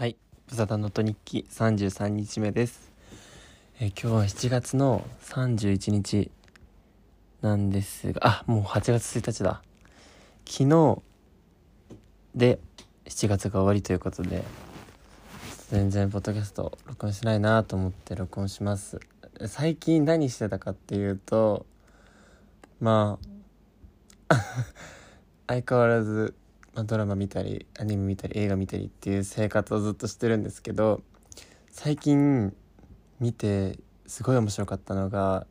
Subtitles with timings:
[0.00, 0.16] はい、
[0.48, 2.90] ブサダノト日記33日目です。
[3.78, 6.30] え今日は7月の31日
[7.42, 9.60] なんですが、あ、もう8月1日だ。
[10.46, 11.02] 昨日
[12.34, 12.60] で
[13.04, 14.42] 7月が終わりということで、
[15.68, 19.00] 全然ポッドキャスト録音しないなと思って録音します。
[19.48, 21.66] 最近何してたかっていうと、
[22.80, 23.18] ま
[24.30, 24.34] あ、
[25.46, 26.34] 相変わらず
[26.74, 31.02] まあ、ドラマ見たりアニメ見たり映画見たりっていう生活をずっとしてるんですけど
[31.70, 32.54] 最近
[33.18, 35.46] 見てすごい面白かったのが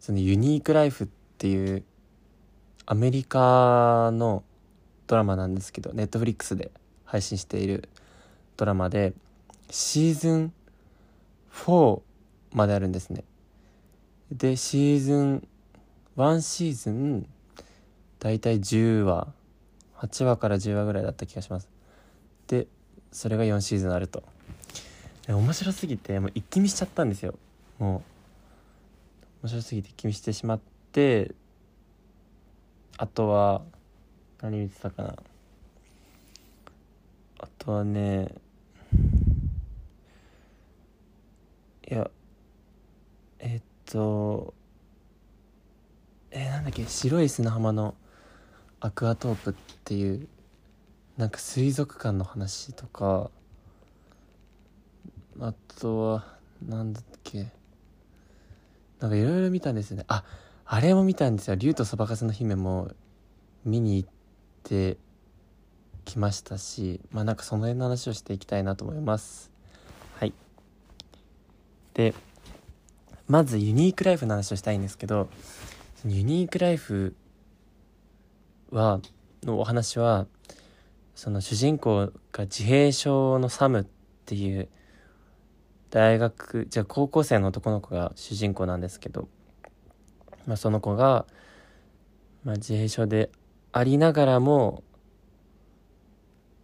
[0.00, 1.84] そのユニークライフっていう
[2.86, 4.42] アメリカの
[5.06, 6.70] ドラマなんですけどネットフリックスで
[7.04, 7.88] 配信している
[8.56, 9.14] ドラマで
[9.70, 10.52] シーズン
[11.52, 12.00] 4
[12.52, 13.24] まであるんですね。
[14.32, 15.48] でシーズン
[16.16, 17.26] 1シーズン
[18.18, 19.28] だいたい10話
[19.98, 21.68] 8話から10話ぐらいだった気がします。
[22.46, 22.66] で
[23.10, 24.22] それが4シーズンあると。
[25.28, 27.38] 面白すぎてもう一気見しちゃったんですよ。
[27.78, 28.02] も
[29.42, 29.42] う。
[29.42, 30.60] 面白すぎて一気見してしまっ
[30.92, 31.34] て
[32.96, 33.62] あとは
[34.40, 35.16] 何見てたかな。
[37.40, 38.34] あとはね
[41.88, 42.10] いや
[43.38, 44.54] えっと
[46.30, 47.94] えーなんだっけ白い砂浜の
[48.80, 50.28] アクアトープっていう
[51.16, 53.30] なんか水族館の話とか
[55.40, 56.24] あとは
[56.66, 57.48] なんだっけ。
[59.00, 60.04] なんかいろいろ見たんですよね。
[60.08, 60.24] あ
[60.64, 61.56] あれも見たんですよ。
[61.56, 62.90] 竜とそばかすの姫も
[63.64, 64.08] 見に行っ
[64.64, 64.96] て
[66.04, 69.50] きましたしまあなんかその辺の話をしていきたいなと思います。
[70.16, 70.32] はい。
[71.94, 72.14] で
[73.28, 75.28] まずユニークライフの話をしたいんですけど
[76.04, 77.14] ユニークライフ
[78.70, 79.00] は
[79.44, 80.26] のお話は
[81.14, 83.84] その主人公が自閉症のサムっ
[84.24, 84.68] ていう
[85.90, 89.28] 大学じゃあ高校生の男の子が主人公なんですけど、
[90.46, 91.26] まあ、その子が、
[92.44, 93.30] まあ、自閉症で
[93.72, 94.82] ありながらも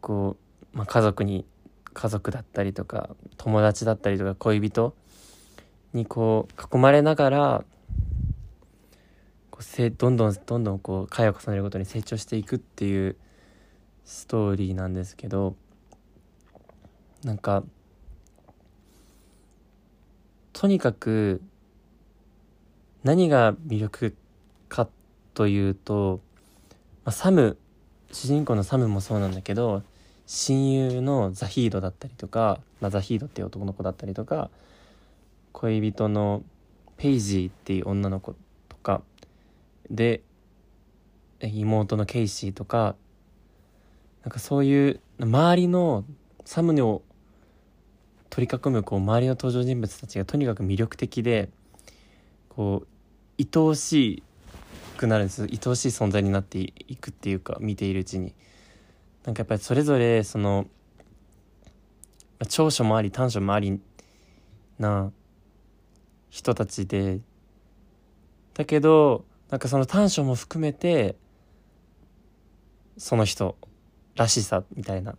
[0.01, 0.37] こ
[0.75, 1.47] う、まあ、家族に
[1.95, 4.95] 家族だったりとか友達だったりとか恋人
[5.95, 7.65] にこう囲まれながら
[9.55, 13.15] こうどんどんどんどんこう回を重ねるごとに成長していくっていう
[14.05, 15.55] ストーリーなんですけど
[17.23, 17.63] なんか
[20.53, 21.41] とにかく
[23.05, 24.17] 何が魅力
[24.69, 24.89] か
[25.35, 26.21] というと、
[27.05, 27.57] まあ、サム
[28.11, 29.85] 主人公のサムもそうなんだけど
[30.27, 34.51] 親友のザヒードだったりとか、まあ、ザヒードっていう男の子だったりとか
[35.53, 36.43] 恋人の
[36.97, 38.35] ペイジーっていう女の子
[39.91, 40.23] で
[41.41, 42.97] 妹のケイシーとか
[44.23, 46.05] なんかそういう周りの
[46.45, 47.03] サムネを
[48.31, 51.51] 取り囲むこう周りの登場人物たちがとにかく魅力的で
[52.49, 54.23] こう愛おし
[54.97, 58.35] くなるんです愛おしい存在になっていくっていうか見ているうちに。
[59.25, 60.67] なんかやっぱりそれぞれその
[62.49, 63.81] 長所もあり短所もあり
[64.79, 65.13] な
[66.29, 67.21] 人たちで
[68.53, 71.17] だけどなんかその短所も含めて
[72.97, 73.57] その人
[74.17, 75.17] らしさみたいな。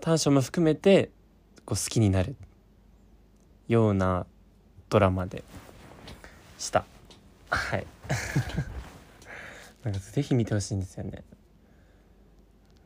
[0.00, 1.10] 短所も含めて
[1.64, 2.36] こう好きになる
[3.68, 4.26] ような
[4.90, 5.42] ドラマで
[6.58, 6.84] した。
[7.50, 7.86] はい。
[9.82, 11.24] なんかぜひ見てほしいんですよね。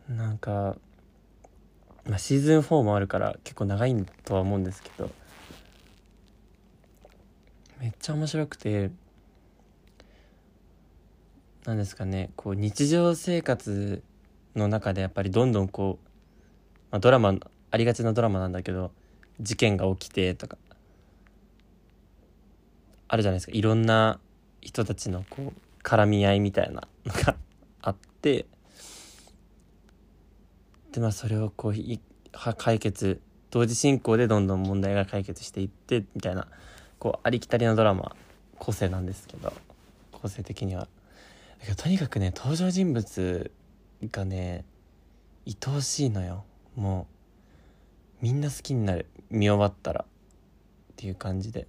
[0.08, 0.76] なんか、
[2.04, 5.10] まあ、シーズン4もあるから結構長いとは思うんですけど
[7.78, 8.90] めっちゃ面白くて
[11.66, 14.02] なんですかねこう日常生活
[14.56, 16.08] の中でやっぱりどんどんこう、
[16.90, 17.34] まあ、ドラマ
[17.70, 18.92] ありがちなドラマなんだけど
[19.40, 20.56] 事件が起きてとか
[23.08, 24.20] あるじゃないですかいろんな
[24.60, 27.36] 人たちのこう絡み合いみたいなのが
[27.82, 28.46] あって
[30.92, 32.00] でまあそれをこうい
[32.32, 33.20] は解決
[33.50, 36.46] 同時進行でどんどん問題が解決していってみたいな
[36.98, 38.16] こうありきたりなドラマ
[38.58, 39.52] 構成なんですけど
[40.12, 40.88] 構成的には。
[41.60, 43.50] だけどとにかくね登場人物
[44.10, 44.64] がね
[45.46, 46.44] 愛おしいのよ。
[46.74, 47.06] も
[48.20, 49.06] うみんな好きになる。
[49.30, 50.04] 見終わったら。
[50.04, 50.06] っ
[50.96, 51.66] ていう感じで。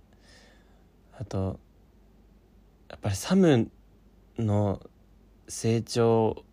[1.17, 1.59] あと
[2.89, 3.69] やっぱりサム
[4.37, 4.81] の
[5.47, 6.43] 成長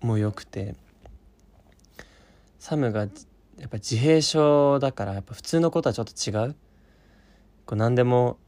[0.00, 0.74] も良くて
[2.58, 6.56] サムがやっぱ自閉症だからやっぱ普通のことはちょっと違う。
[7.64, 8.38] こう何でも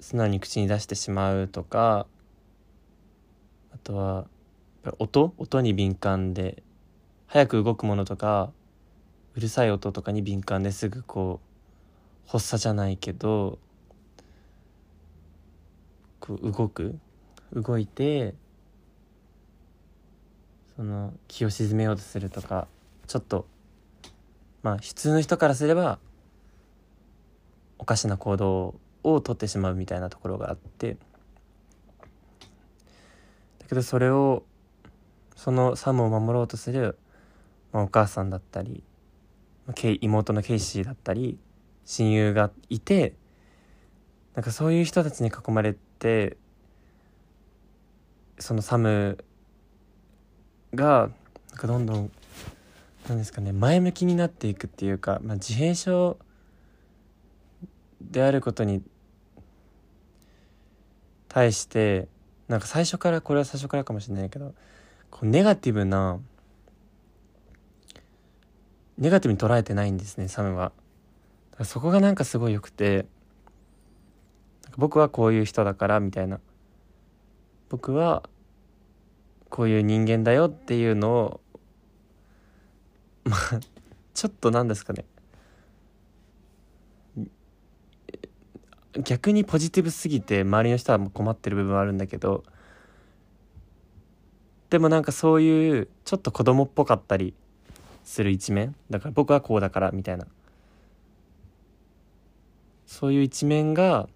[0.00, 2.06] 素直に口に出してしまうとか
[3.78, 4.26] とは
[4.98, 5.32] 音？
[5.38, 6.62] 音に敏感で
[7.26, 8.50] 早く動くものとか
[9.34, 11.40] うるさい音とかに敏感ですぐこ
[12.26, 13.58] う発作じゃないけど
[16.20, 16.98] こう動く
[17.52, 18.34] 動いて
[20.76, 22.68] その気を鎮めようとするとか
[23.06, 23.46] ちょっと
[24.62, 25.98] まあ普通の人からすれば
[27.78, 30.96] おかしな行動をとってしまうみたいなところがあって
[33.68, 34.44] けどそれを
[35.36, 36.98] そのサムを守ろうとする、
[37.72, 38.82] まあ、お母さんだったり
[40.00, 41.38] 妹のケイシーだったり
[41.84, 43.14] 親友がいて
[44.34, 46.36] なんかそういう人たちに囲まれて
[48.38, 49.18] そのサム
[50.74, 51.10] が
[51.50, 52.10] なんかどんどん
[53.08, 56.18] なんですかね前向きになっていくっていうか、まあ、自閉症
[58.00, 58.82] であることに
[61.28, 62.08] 対して
[62.48, 64.54] なんか最初からこれは最初からかもしれないけど
[65.10, 66.18] こうネガティブな
[68.96, 70.72] ネガティブに捉えてないんですねサムは。
[71.64, 73.06] そこがなんかすごい良くて
[74.76, 76.40] 僕はこういう人だからみたいな。
[77.68, 78.22] 僕は
[79.50, 81.40] こういう人間だよっていうのを
[83.24, 83.60] まあ
[84.14, 85.04] ちょっと何ですかね。
[89.04, 92.44] 逆にポジティブすぎて周りの人は困ってる部分はあるんだけど
[94.70, 97.34] でもなんかそういうちょっと子供っぽかったり
[98.04, 98.74] する一面。
[98.90, 100.26] だから僕はこうだからみたいな。
[102.86, 104.08] そういう一面が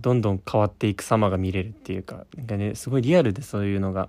[0.00, 4.08] どんどん変わっていく様が見れるっていうかなんかねすごいリアルでそういうのが。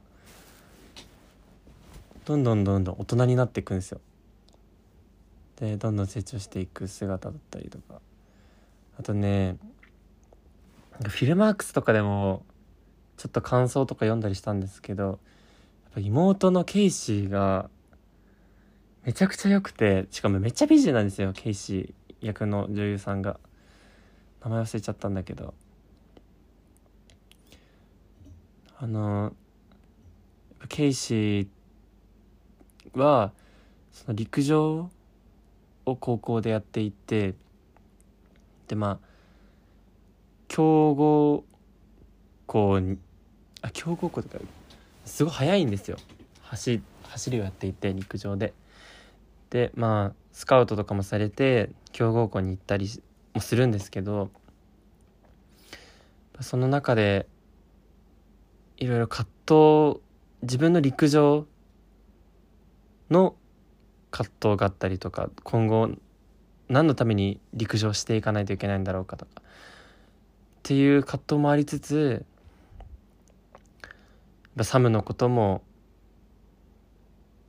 [2.25, 4.01] どんどんどんどん大人になっていくんですよ。
[5.59, 8.01] でどんどん成長していく姿だったりとか。
[8.99, 9.57] あとね
[11.03, 12.43] フィルマークスとかでも
[13.17, 15.17] ちょっと感想とか読んだりしたんですけどやっ
[15.93, 17.69] ぱ妹のケイシーが
[19.03, 23.39] めちゃくちゃ良くてしかもめっちゃ美人なんですよケイシー役の女優さんが。
[24.43, 25.53] 名前忘れちゃったんだけど。
[28.79, 29.33] あの
[30.69, 33.33] ケイシーは
[33.91, 34.89] その陸上
[35.91, 37.33] を高校でやっていて
[38.67, 39.07] でまあ
[40.47, 41.43] 強豪
[42.45, 42.97] 校に
[43.61, 44.43] あ強豪校とか
[45.05, 45.97] すごい速いんですよ。
[46.41, 48.53] 走走りをやっていて陸上で。
[49.49, 52.89] でまあスカウトとかもされて強豪校に行ったり
[53.33, 54.29] もするんですけど
[56.41, 57.27] その中で
[58.75, 60.01] いろいろ葛藤
[60.41, 61.47] 自分の陸上
[63.09, 63.35] の
[64.11, 65.89] 葛藤があったりとか今後
[66.69, 69.31] 何のために陸上していかないといけないんだろうかとか。
[69.37, 69.41] っ
[70.63, 72.25] ていう葛藤もありつつ
[74.63, 75.61] サムのことも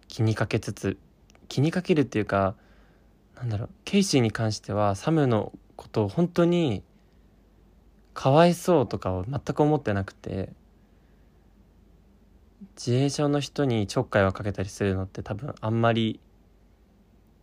[0.07, 0.99] 気にかけつつ
[1.49, 2.55] 気にかけるっていうか
[3.37, 6.83] なんだろうケイシーに関してはサムのことを本当に
[8.15, 10.53] かわいそうとかを全く思ってなくて
[12.77, 16.21] 自閉症の人にちょっかいをかけたりするのって多分あんまり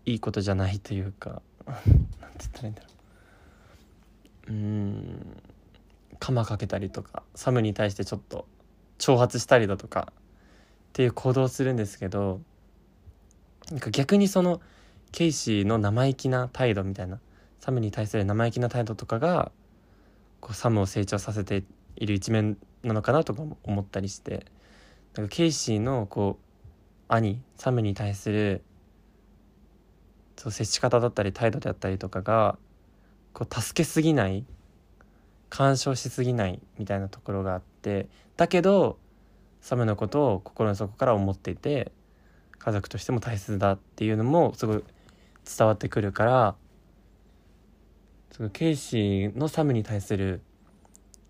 [0.06, 1.84] いいことじゃないというかなんて
[2.22, 2.88] 言ったらいいんだろ
[4.48, 4.52] う。
[4.52, 5.42] うん
[6.20, 8.48] 鎌かけたりとかサムに対してちょっと
[9.00, 10.22] 挑発したりだとかっ
[10.94, 12.42] ていう行動をするんですけど
[13.70, 14.62] なんか逆にその
[15.12, 17.20] ケイシーの生意気な態度みたいな
[17.60, 19.52] サムに対する生意気な態度とかが
[20.40, 21.64] こうサムを成長させて
[21.96, 24.46] いる一面なのかなとか思ったりして
[25.16, 26.46] なんかケイシーのこう
[27.08, 28.64] 兄サムに対する
[30.38, 32.58] そう接し方だったり態度であったりとかが
[33.34, 34.46] こう助けすぎない
[35.50, 38.98] 干渉しすぎないみたいなところがあってだけど
[39.62, 41.92] サムのことを心の底から思っていて
[42.60, 44.84] 家族としても大切だっていうのもすごい
[45.58, 46.56] 伝わってくるから
[48.32, 50.42] そのケイシーのサムに対する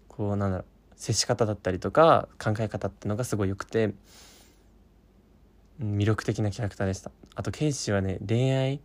[0.08, 3.94] こうなんだろう接し方だったりとか考え方っていうのがすごい良くて
[5.82, 7.12] 魅力的なキャラクターでした。
[7.36, 8.80] あとケイシーはね恋愛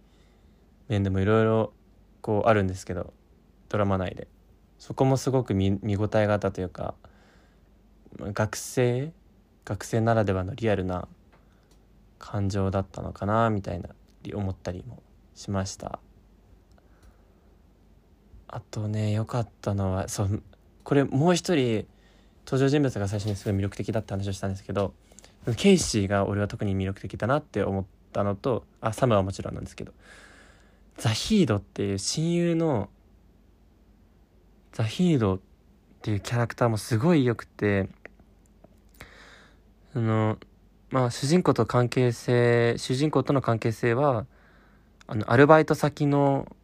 [0.91, 1.73] 面でもいろいろ
[2.21, 3.13] こうあるんですけど
[3.69, 4.29] ドラマ内で。
[4.79, 6.95] そこもすごく見見応えがあったというか
[8.19, 9.13] 学生
[9.67, 11.07] 学生ならではのリアルな
[12.19, 13.91] 感情だったのかなみたいな
[14.35, 15.03] 思ったりも
[15.35, 16.01] しました。
[18.49, 20.43] あとね良かったのはそう
[20.83, 21.87] これもう一人
[22.47, 24.95] 登場人物が最初にすごい魅力的だって話をしたんですけど
[25.57, 29.93] ケイシーが俺は特に魅力的だなって思ったのとあサムはもちろんなんですけど
[31.01, 32.91] ザヒードっていう親友の
[34.73, 35.41] ザヒードっ
[36.03, 37.89] ていうキャラクターもすごい良くて
[39.95, 40.37] あの
[40.91, 44.27] まあ主人公と関係性主人公との関係性は
[45.07, 46.55] あのアルバイト先の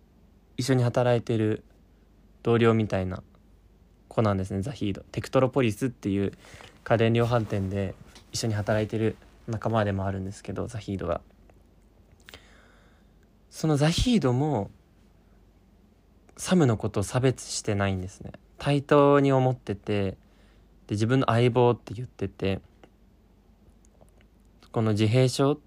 [0.58, 1.64] 一緒に働いてる
[2.42, 3.22] 同僚みたいな
[4.08, 5.00] 子なんですねザヒード。
[5.12, 6.32] テクトロポリスっていう
[6.84, 7.94] 家電量販店で
[8.32, 9.16] 一緒に働いてる
[9.48, 11.22] 仲間でもあるんですけどザヒードが
[13.56, 14.70] そのザヒードも
[16.36, 18.32] サムのことを差別してないんですね。
[18.58, 20.16] 対等に思っててで
[20.90, 22.60] 自分の相棒って言ってて
[24.72, 25.58] この自閉症っ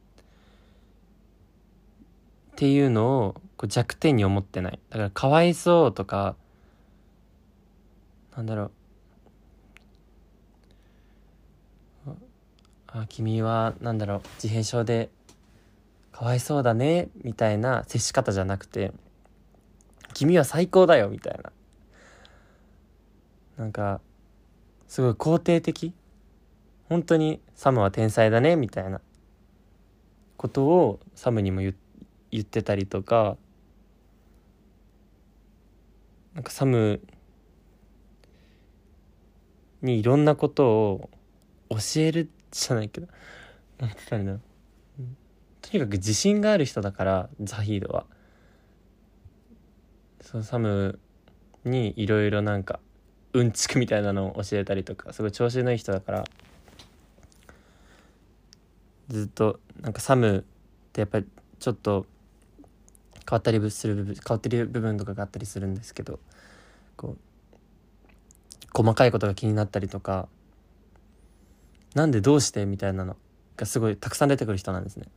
[2.58, 4.80] ていうのをこう弱点に思ってない。
[4.92, 6.36] だからかわいそうとか
[8.38, 8.72] なんだろう。
[12.86, 14.22] あ君はなんだろう。
[14.36, 15.10] 自閉症で
[16.20, 18.92] かわいそうだねみたいな接し方じゃなくて
[20.14, 21.54] 君は最高だよみたいな。
[23.56, 24.02] なんか
[24.90, 25.94] すごい肯定的。
[26.90, 29.00] 本当にサムは天才だねみたいな。
[30.36, 31.74] ことをサムにも言
[32.32, 33.38] 言ってたりとか。
[36.34, 37.00] なんかサム
[39.82, 41.10] にいろんなことを
[41.70, 43.08] 教えるじゃないけど
[43.80, 44.42] なんて言ったらいいんだろう、
[45.70, 48.06] とにかく自信がある人だからザヒードは
[50.22, 51.00] そのサム
[51.64, 52.80] にいろいろなんか
[53.34, 56.24] うんちくみたいなのを教えたりとかすごい調子のいい人だから
[59.10, 60.44] ずっとなんかサムっ
[60.92, 61.28] てやっぱり
[61.60, 62.08] ちょっと
[63.30, 66.20] 変わったりする部分変わってる部分とかがあったりするんですけど
[66.96, 70.28] こう細かいことが気になったりとか
[71.94, 73.16] なんでどうしてみたいなの
[73.56, 75.08] がすごいたくさん出てくる人なんですね。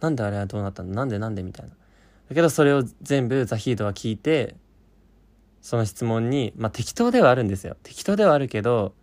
[0.00, 0.94] なんであれはどうなったの？
[0.94, 1.72] なんでなんでみたいな。
[2.28, 4.54] だけどそれを全部ザヒードは聞いて
[5.62, 8.94] その質問にまあ適当ではあるんですよ適当ではあるけど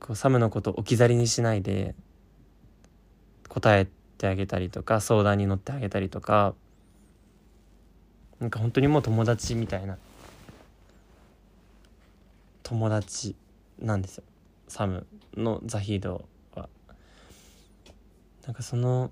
[0.00, 1.94] こうサムのことを置き去りにしないで
[3.48, 3.86] 答え
[4.18, 6.54] てあげたりとか相談に乗ってあげたりとか
[8.40, 9.96] なんか本当にもう友達みたいな
[12.64, 13.36] 友達
[13.78, 14.24] なんですよ
[14.66, 16.20] サムのザヒードは。
[18.46, 19.10] なんかその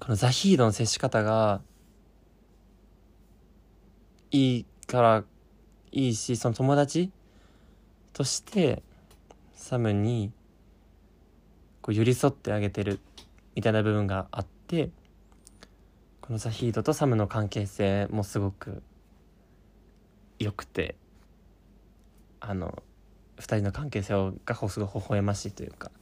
[0.00, 1.60] このザヒードの接し方が
[4.32, 5.24] いいから
[5.92, 7.10] いいしその友達
[8.12, 8.82] として
[9.54, 10.32] サムに
[11.82, 12.98] こう寄り添ってあげてる
[13.54, 14.90] みたいな部分があって
[16.20, 18.82] このザヒードとサムの関係性もすごく
[20.40, 20.96] 良くて
[22.40, 22.82] あの
[23.38, 25.92] 2人の関係性がすごい微笑ましいというか。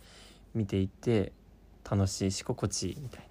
[0.54, 1.32] 見ていて
[1.88, 3.26] 楽しいし心地いいみたいな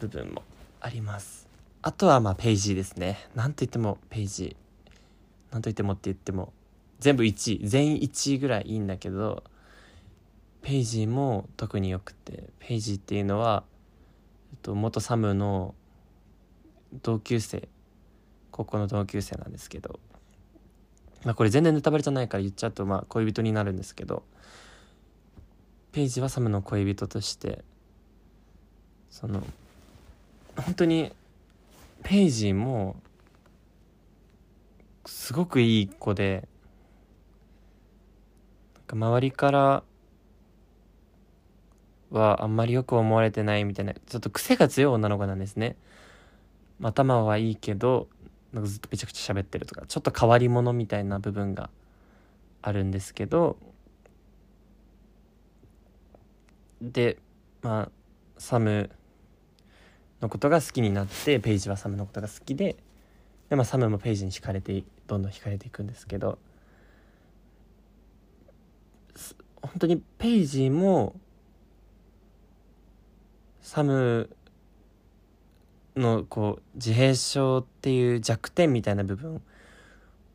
[0.00, 0.42] 部分も
[0.80, 1.48] あります。
[1.82, 3.18] あとはまあページですね。
[3.34, 4.56] なんといってもページ。
[5.50, 6.52] なんといってもって言っても
[6.98, 9.44] 全部1位全員1位ぐらいいいんだけど
[10.62, 13.62] ページも特によくてページっていうのは、
[14.52, 15.74] えっと、元サムの
[17.02, 17.68] 同級生
[18.50, 20.00] 高校の同級生なんですけど
[21.24, 24.22] まあこれ全然ネタバレじゃないから言っちゃうとまあ恋人になるんですけど
[25.94, 27.62] ページはサムの恋人として
[29.10, 29.44] その
[30.56, 31.12] 本当に
[32.02, 32.96] ページも
[35.06, 36.48] すごくいい子で
[38.74, 39.84] なんか周りから
[42.10, 45.76] はあんまりよく思われてないみたいなちょっと癖が強い女の子なんですね。
[46.82, 48.08] 頭はいいけど
[48.52, 51.70] なんかずっとめちゃくちゃ喋ってるとかちょっと変わり者みたいな部分が
[52.62, 53.56] あるんですけど
[56.92, 57.18] で
[57.62, 57.90] まあ
[58.38, 58.90] サム
[60.20, 62.76] のことが好きになってペイジはサムのことが好きで
[63.48, 66.38] で、まあ、サムもペイジに惹かれてどんどん惹かれていくんですけど
[69.62, 71.14] 本当にペイジも
[73.60, 74.28] サム
[75.96, 79.40] のこう自閉症っていう弱点みたいな部分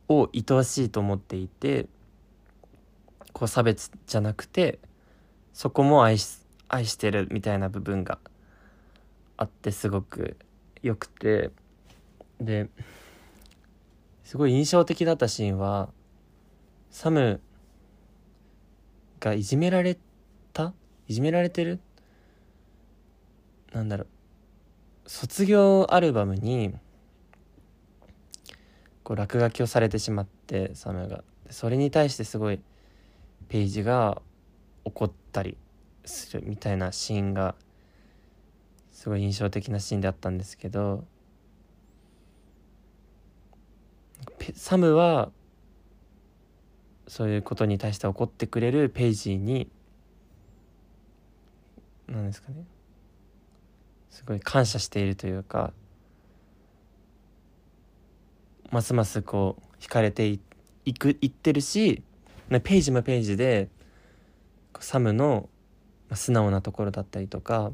[0.07, 1.85] を愛おしいと思っていて
[3.33, 4.79] こう差別じゃなくて
[5.53, 6.38] そこも愛し
[6.69, 8.19] 愛してるみたいな部分が
[9.35, 10.37] あってすごく
[10.81, 11.51] よくて。
[12.39, 12.69] で
[14.23, 15.89] すごい印象的だったシーンは
[16.89, 17.41] サム
[19.19, 19.97] がいじめられ
[20.53, 20.73] た？
[21.07, 21.79] いじめられてる？
[23.73, 24.07] なんだろう。
[25.05, 26.73] 卒業アルバムに
[29.03, 31.23] こう落書きをされてしまってサムが。
[31.49, 32.61] それに対してすごい
[33.49, 34.21] ページが
[34.85, 35.57] 怒ったり
[36.05, 37.55] するみたいなシーンが
[38.91, 41.05] すごい印象的なシーンであったんですけど
[44.53, 45.31] サムは
[47.07, 49.69] そういうことに対して怒ってくれるページーに
[52.07, 52.65] なんですかね。
[54.09, 55.71] すごい感謝しているというか
[58.71, 60.39] ますますこう惹かれてい
[60.93, 62.03] くいってるし
[62.49, 63.69] ページもページで
[64.79, 65.47] サムの
[66.09, 67.71] まあ素直なところだったりとか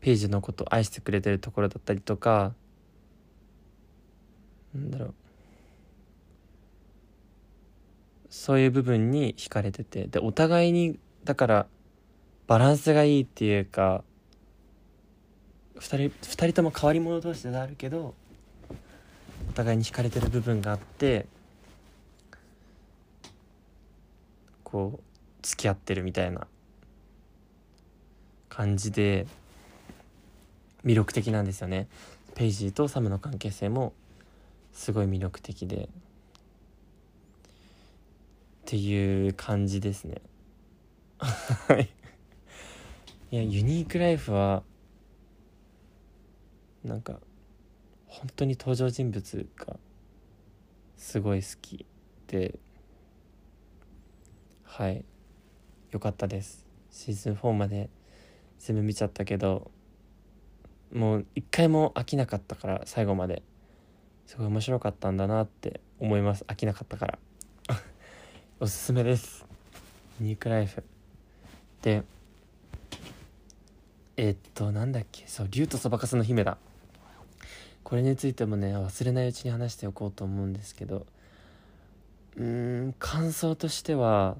[0.00, 2.52] ページのこと愛してくれてるところだったりとか
[4.74, 5.14] なんだろう。
[8.28, 11.66] そういう部分に惹かれててでお互いにだから
[12.46, 14.04] バランスがいいっていうか
[15.76, 16.10] 2人 ,2
[16.48, 18.14] 人とも変わり者同士であるけど
[19.48, 21.26] お互いに惹かれてる部分があって
[24.76, 25.02] こう
[25.40, 26.46] 付き合ってるみたいな
[28.50, 29.26] 感じで
[30.84, 31.88] 魅力的なんですよね。
[32.34, 33.94] ペイジーとサムの関係性も
[34.74, 35.84] すごい魅力的で。
[35.84, 35.88] っ
[38.66, 40.20] ていう感じですね。
[43.32, 44.62] いやユニークライフは
[46.84, 47.18] なんか
[48.08, 49.78] 本当に登場人物が
[50.98, 51.86] すごい好き
[52.26, 52.58] で。
[54.66, 55.04] はい。
[55.90, 56.66] よかったです。
[56.90, 57.88] シーズン4まで
[58.58, 59.70] 全部見ちゃったけど
[60.92, 63.42] もう一回も飽きなかったから最後まで。
[64.26, 66.44] すごい面白かったんだなって思います。
[66.48, 67.18] 飽きなかったから。
[68.60, 69.46] おすすめです。
[70.20, 70.82] ニークライフ。
[71.82, 72.02] で
[74.16, 75.26] えー、っとなんだっけ。
[75.26, 76.58] そう竜とそばかすの姫だ。
[77.86, 81.06] これについてもね忘れないうちに話しておこうと思うんですけど
[82.36, 84.36] うーん感想としては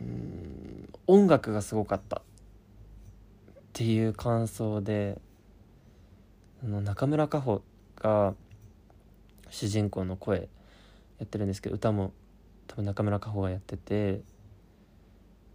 [0.00, 0.88] うん。
[1.06, 2.22] 音楽がすごかったっ
[3.72, 5.20] ていう感想で
[6.62, 7.62] あの中村佳穂
[7.96, 8.34] が
[9.48, 10.48] 主人公の声
[11.18, 12.12] やってるんですけど歌も
[12.66, 14.20] 多分中村佳穂がやってて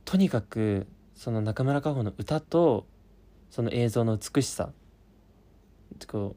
[0.03, 2.85] とにかくその中村佳穂の歌と
[3.49, 4.71] その映像の美しさ
[6.07, 6.35] こ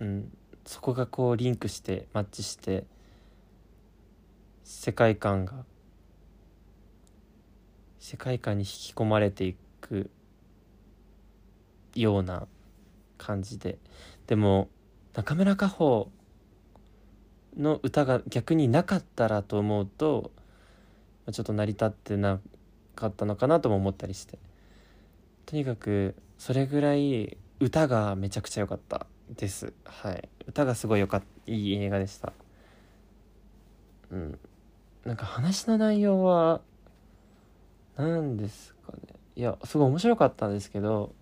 [0.00, 2.84] う、うん、そこがこうリンクしてマッチして
[4.64, 5.64] 世界観が
[8.04, 10.10] 世界観に引き込まれていく
[11.94, 12.46] ような
[13.16, 13.78] 感じで。
[14.26, 14.68] でも
[15.14, 16.10] 中村佳穂
[17.56, 20.32] の歌が逆になかったらと思うと
[21.32, 22.40] ちょっと成り立ってな
[22.94, 24.38] かったのかなとも思ったりして。
[25.46, 29.72] とにかくそれぐらい歌がめちゃくちゃ良かったです。
[29.82, 30.28] はい。
[30.46, 32.34] 歌がすごいよかったいい映画でした。
[34.10, 34.38] うん。
[35.06, 36.60] なんか話の内容は
[37.96, 38.98] 何ですかね。
[39.36, 41.12] いやすごい面白かったんですけど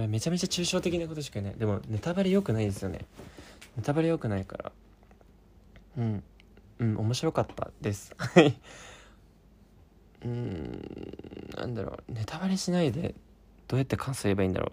[0.00, 1.58] やめちゃめちゃ抽象的なことしか言えない。
[1.58, 3.06] でもネタバレ良くないですよね。
[3.76, 4.72] ネタバレ良くないから。
[5.98, 6.22] うん。
[6.78, 8.14] うん面白かったです。
[8.16, 8.58] は い
[10.24, 10.82] うん
[11.56, 12.12] なんだろう。
[12.12, 13.14] ネタバレしないで
[13.68, 14.72] どうやって感想言えばいいんだろ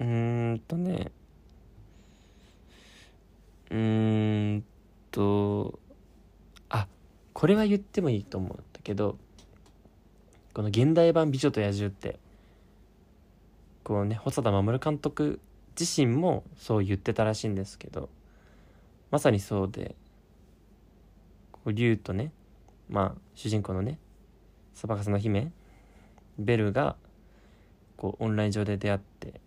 [0.00, 0.04] う。
[0.04, 1.10] うーんとね。
[3.70, 4.64] うーん
[5.10, 5.78] と
[6.68, 6.86] あ
[7.32, 8.62] これは言ってもいいと思う。
[8.82, 9.16] けど
[10.54, 12.18] この現代版「美女と野獣」って
[13.84, 15.40] こうね細田守監督
[15.78, 18.08] 自身もそう言ってたらしいんですけど
[19.10, 19.94] まさにそうで
[21.50, 22.32] こう竜とね
[22.88, 23.98] まあ主人公のね
[24.74, 25.52] そばかすの姫
[26.38, 26.96] ベルが
[27.96, 29.40] こうオンライン上で出会って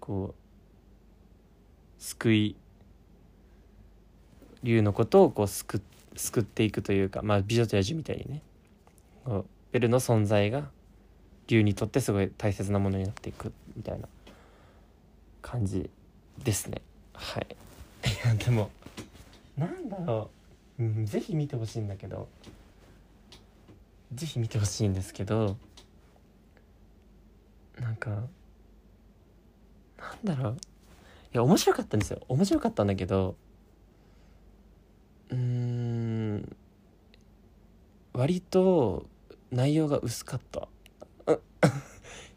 [0.00, 2.56] こう救い
[4.62, 8.42] 竜のことをこう救って救っていくというかまあ美女と野獣みたいにね
[9.72, 10.70] ベルの存在が
[11.46, 14.08] 竜にとってすごい大切なものになっていくみたいな
[15.42, 15.90] 感じ
[16.42, 16.80] ですね。
[17.12, 17.46] はい。
[18.24, 18.70] いやでも
[19.56, 20.30] なんだろ
[20.78, 22.28] う、うん、ぜひ見てほしいんだけど
[24.14, 25.56] ぜひ見てほしいんですけど
[27.78, 28.28] なんかなん
[30.24, 30.56] だろう。
[31.32, 32.20] いや面白かったんですよ。
[32.28, 33.36] 面白かったんだけど
[35.30, 35.89] うん
[38.12, 39.06] 割と
[39.50, 40.68] 内容が薄かった。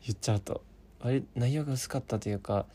[0.06, 0.62] 言っちゃうと。
[1.04, 2.66] 割内容が薄かったというか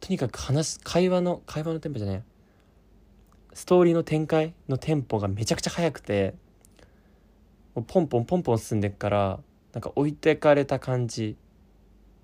[0.00, 2.22] とにかく話会話の会話のテンポじゃない
[3.52, 6.34] ストーリーの展開のテンポがめちゃくちゃ速くて
[7.74, 9.40] もうポンポンポンポン進んでっから
[9.74, 11.36] なんか置いてかれた感じ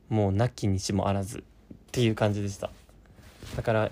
[0.08, 1.42] もうなきにしもあらずっ
[1.92, 2.70] ていう感じでした。
[3.56, 3.90] だから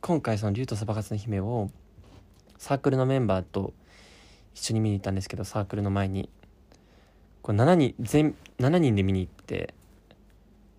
[0.00, 1.70] 今回その「竜とそばかすの姫」を
[2.64, 3.74] サークルのメンバーと
[4.54, 6.30] 一緒に見に行ったんですけどサークルの前に。
[7.42, 9.74] こう7人全7人で見に行って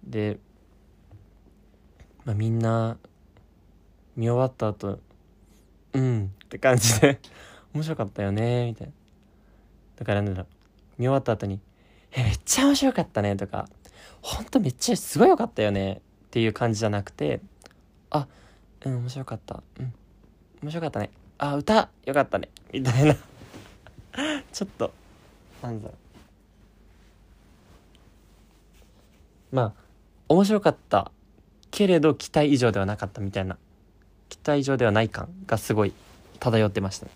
[0.03, 0.39] で、
[2.23, 2.97] まあ、みんな
[4.15, 4.99] 見終わった後
[5.93, 7.19] うんって感じで
[7.71, 8.93] 面白かったよねみたいな。
[9.97, 10.47] だからなんだろう
[10.97, 11.59] 見終わった後に
[12.13, 13.69] 「えめっちゃ面白かったね」とか
[14.23, 17.41] 「ほんとめっちゃすごいよかったよね」っていう感じじゃなくて
[18.09, 18.27] 「あ
[18.83, 19.93] うん面白かったうん
[20.63, 21.11] 面白かったね。
[21.37, 23.15] あ歌よかったね」みたいな。
[24.51, 24.93] ちょっと
[25.61, 25.93] なんだろ
[29.51, 29.55] う。
[29.55, 29.73] まあ
[30.29, 31.11] 面白かった。
[31.71, 33.21] けれど期待以上ではなかった。
[33.21, 33.57] みたいな。
[34.29, 35.93] 期待以上ではない感がすごい
[36.39, 37.11] 漂ってましたね。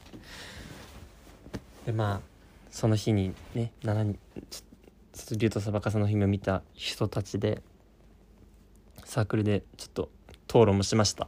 [1.85, 2.21] でまあ
[2.71, 4.19] その日にね7人
[4.51, 7.61] ちょっと竜とそばかすの姫を見た人たちで
[9.05, 10.09] サークルでちょっと
[10.47, 11.27] 討論もしました。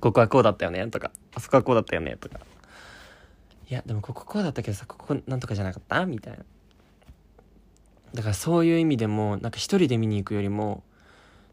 [0.00, 2.40] ここはこうだったよねとかあそこはこうだったよねとか。
[3.70, 6.44] いやでもこここうだったけどさここなんとかじゃなかったみたいな。
[8.14, 10.82] だからそういう意味でもなんか一人で見に行くよりも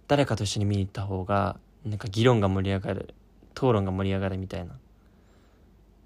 [0.08, 3.14] 誰かと一緒に見に行った方がなんか議論が盛り上がる
[3.54, 4.78] 討論が盛り上がるみたいな。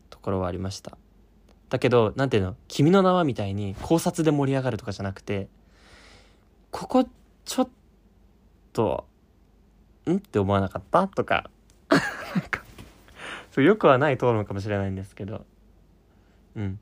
[0.09, 0.97] ところはありました。
[1.69, 5.47] だけどなんていうの「君の名は」みたいに考察で盛り上がるとかじゃなくて
[6.71, 7.07] ここ
[7.45, 7.69] ちょっ
[8.73, 9.05] と
[10.07, 10.15] ん？
[10.15, 11.07] って思わなかった？
[11.07, 11.51] とかなんか
[13.51, 15.45] そうよくはない討論かもしれないんですけど。
[16.55, 16.79] うん。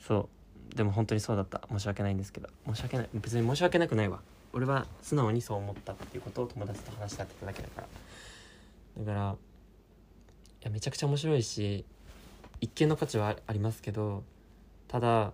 [0.00, 0.28] そ
[0.72, 0.74] う。
[0.76, 1.62] でも本当にそうだった。
[1.68, 2.48] 申し訳ないんですけど。
[2.66, 3.08] 申し訳ない。
[3.14, 4.20] 別に申し訳なくないわ。
[4.52, 7.86] 俺は素直にそう思ったっていうことを友達と話したってただけだから。
[8.98, 9.36] だから
[10.62, 11.84] いやめちゃくちゃ面白いし
[12.60, 14.22] 一見の価値はありますけど
[14.86, 15.32] ただ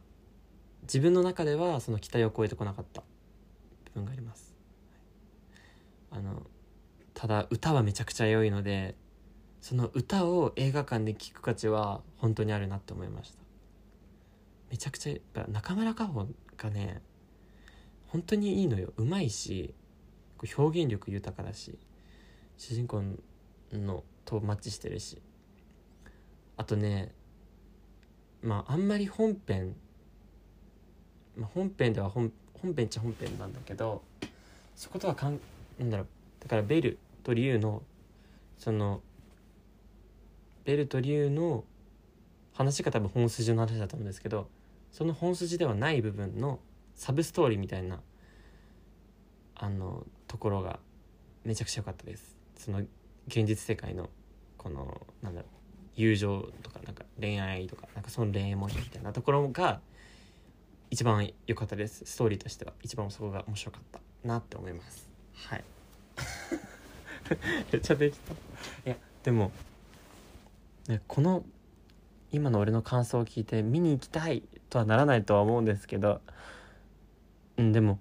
[0.83, 3.03] 自分の中ではその期待を超えてこなかった
[3.87, 4.55] 部分があります。
[6.11, 6.47] あの
[7.19, 8.95] ただ歌はめちゃくちゃ良いので
[9.61, 13.39] その歌を映画館で聴く価値は本当にあるなって思いました。
[14.71, 17.03] めちゃくちゃやっぱ中村佳穂がね
[18.07, 18.93] 本当にいいのよ。
[18.99, 19.75] うまいし
[20.57, 21.77] 表現力豊かだし
[22.57, 23.03] 主人公
[23.73, 25.21] のとマッチしてるし。
[26.57, 27.13] あとね
[28.43, 29.75] まああんまり本編、
[31.37, 34.05] まあ、本編では本本編っちゃ本編なんだけど
[34.77, 35.41] そことはかん
[35.81, 36.07] なんだろう。
[36.39, 37.83] だからベルとリュウの
[38.57, 39.03] その
[40.65, 41.65] ベルとリュウの
[42.55, 44.49] 話が多分本筋の話だと思うんですけど
[44.91, 46.59] その本筋ではない部分の
[46.95, 48.01] サブストーリーみたいな
[49.57, 50.81] あのところが
[51.45, 52.35] めちゃくちゃ良かったです。
[52.57, 52.79] その
[53.27, 54.09] 現実世界の
[54.57, 55.51] このなんだろう
[55.97, 59.81] 友情とかなんか恋愛とかなんかその恋愛模様みたいなところが
[60.91, 62.07] 一番良かったです。
[62.07, 65.11] ストーリーとしては一番そこが面白かったなって思います。
[65.35, 65.65] はい。
[67.73, 68.33] めっちゃできた。
[68.33, 68.37] い
[68.85, 69.53] やでも、
[70.89, 71.45] ね、この
[72.33, 76.21] 今の俺の感想を聞いて見に行きたいとはならないとは思うんですけど
[77.57, 77.99] うんでも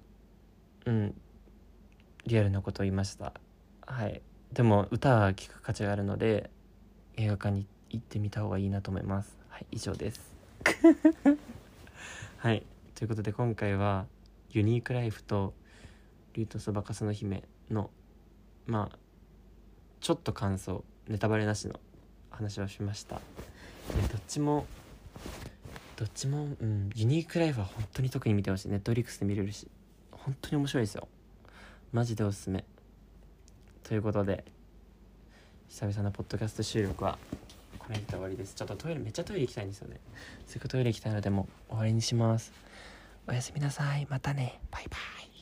[0.86, 1.16] うん
[2.26, 3.34] リアルなことを言いました。
[3.86, 4.22] はい。
[4.52, 6.50] でも歌は聴く価値があるので
[7.16, 9.38] 映画館に行ってみた方がいいなと思います。
[9.50, 10.36] はい以上です。
[12.38, 12.64] はい。
[12.96, 14.08] ということで今回は
[14.52, 15.54] ユニークライフと
[16.34, 17.90] リュウとそばかすの姫の
[18.66, 18.98] まあ
[20.00, 21.80] ちょっと感想ネタバレなしの
[22.30, 23.16] 話をしました。
[23.16, 24.66] どっちも
[25.96, 28.70] どっちもうんユニークライフは本当に特に見てほしい。
[28.70, 29.68] ネットフリックスで見れるし
[30.12, 31.08] 本当に面白いですよ。
[31.92, 32.64] マジでおすすめ。
[33.84, 34.44] ということで
[35.70, 37.18] 久々のポッドキャスト収録は
[37.80, 38.54] これで終わりです。
[38.54, 40.00] ちょっとトイレめっちゃトイレ行きたいんですよね。
[40.46, 42.52] すぐトイレ行きたいのでもう終わりにします。
[43.28, 44.06] おやすみなさい。
[44.10, 44.60] またね。
[44.72, 45.37] バイバイ。